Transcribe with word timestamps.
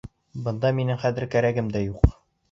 Бында 0.45 0.71
минең 0.77 0.97
хәҙер 1.03 1.27
кәрәгем 1.35 1.69
дә 1.77 1.83
юҡ. 1.83 2.09